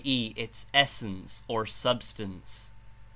e., 0.03 0.33
Its 0.35 0.65
essence 0.73 1.43
or 1.47 1.63
substance). 1.63 2.71